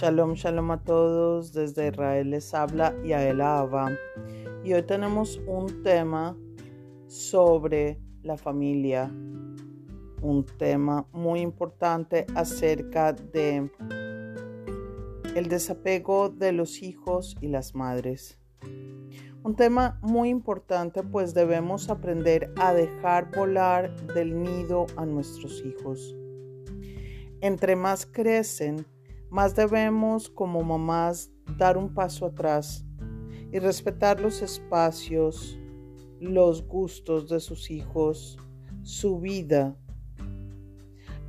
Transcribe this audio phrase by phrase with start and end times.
[0.00, 1.52] Shalom, shalom a todos.
[1.52, 3.90] Desde Israel les habla Yael Ava.
[4.62, 6.36] Y hoy tenemos un tema
[7.08, 9.10] sobre la familia.
[10.22, 13.72] Un tema muy importante acerca de
[15.34, 18.38] el desapego de los hijos y las madres.
[19.42, 26.14] Un tema muy importante pues debemos aprender a dejar volar del nido a nuestros hijos.
[27.40, 28.86] Entre más crecen,
[29.30, 32.84] más debemos como mamás dar un paso atrás
[33.52, 35.58] y respetar los espacios,
[36.20, 38.38] los gustos de sus hijos,
[38.82, 39.76] su vida,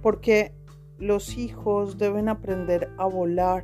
[0.02, 0.54] porque
[0.98, 3.63] los hijos deben aprender a volar.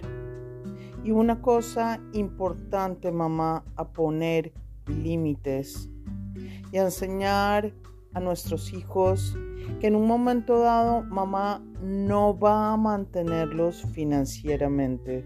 [1.03, 4.53] Y una cosa importante, mamá, a poner
[4.87, 5.89] límites
[6.71, 7.73] y a enseñar
[8.15, 9.37] a nuestros hijos
[9.79, 15.25] que en un momento dado mamá no va a mantenerlos financieramente.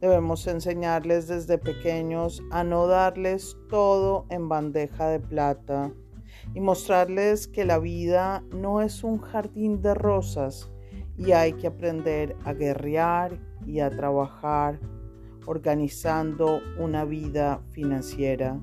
[0.00, 5.92] Debemos enseñarles desde pequeños a no darles todo en bandeja de plata
[6.54, 10.70] y mostrarles que la vida no es un jardín de rosas
[11.16, 14.80] y hay que aprender a guerrear y a trabajar
[15.46, 18.60] organizando una vida financiera.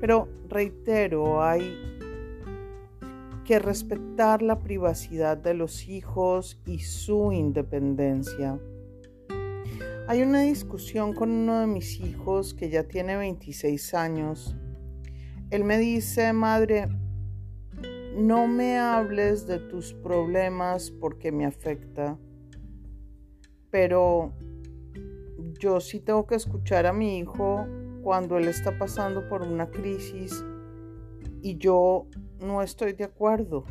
[0.00, 1.93] Pero reitero, hay
[3.44, 8.58] que respetar la privacidad de los hijos y su independencia.
[10.08, 14.56] Hay una discusión con uno de mis hijos que ya tiene 26 años.
[15.50, 16.88] Él me dice, madre,
[18.16, 22.18] no me hables de tus problemas porque me afecta,
[23.70, 24.32] pero
[25.58, 27.66] yo sí tengo que escuchar a mi hijo
[28.02, 30.44] cuando él está pasando por una crisis
[31.44, 32.06] y yo
[32.40, 33.66] no estoy de acuerdo,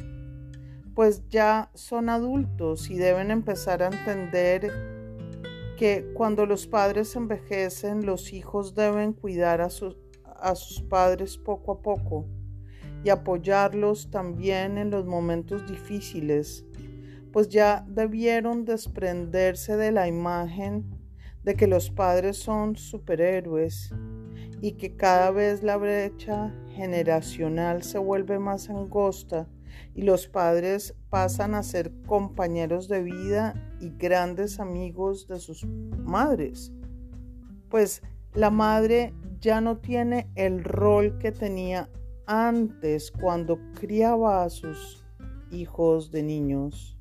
[0.94, 4.72] pues ya son adultos y deben empezar a entender
[5.76, 11.72] que cuando los padres envejecen, los hijos deben cuidar a sus, a sus padres poco
[11.72, 12.28] a poco
[13.04, 16.64] y apoyarlos también en los momentos difíciles,
[17.32, 20.86] pues ya debieron desprenderse de la imagen
[21.42, 23.92] de que los padres son superhéroes
[24.64, 29.46] y que cada vez la brecha generacional se vuelve más angosta
[29.94, 36.72] y los padres pasan a ser compañeros de vida y grandes amigos de sus madres.
[37.68, 38.04] Pues
[38.34, 41.90] la madre ya no tiene el rol que tenía
[42.26, 45.06] antes cuando criaba a sus
[45.52, 46.98] hijos de niños.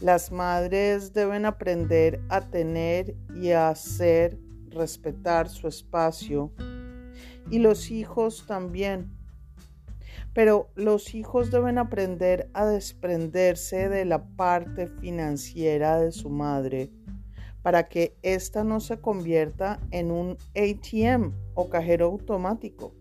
[0.00, 6.52] Las madres deben aprender a tener y a hacer respetar su espacio
[7.50, 9.10] y los hijos también.
[10.34, 16.90] Pero los hijos deben aprender a desprenderse de la parte financiera de su madre
[17.62, 22.94] para que ésta no se convierta en un ATM o cajero automático,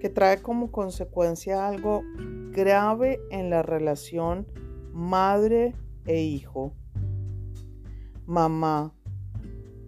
[0.00, 2.02] que trae como consecuencia algo
[2.50, 4.46] grave en la relación
[4.92, 5.74] madre
[6.06, 6.74] e hijo.
[8.26, 8.93] Mamá,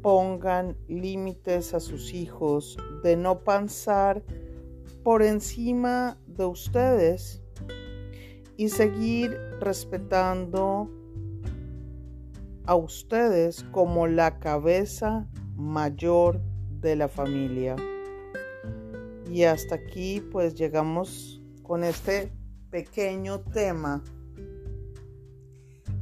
[0.03, 4.23] pongan límites a sus hijos de no pensar
[5.03, 7.43] por encima de ustedes
[8.57, 10.91] y seguir respetando
[12.67, 16.41] a ustedes como la cabeza mayor
[16.81, 17.77] de la familia.
[19.31, 22.33] Y hasta aquí pues llegamos con este
[22.71, 24.03] pequeño tema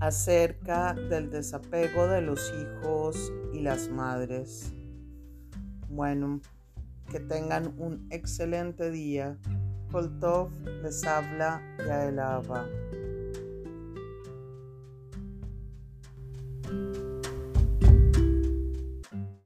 [0.04, 4.70] acerca del desapego de los hijos y las madres.
[5.88, 6.42] Bueno,
[7.10, 9.38] que tengan un excelente día.
[9.90, 10.50] Koltov
[10.82, 12.66] les habla Yaelava.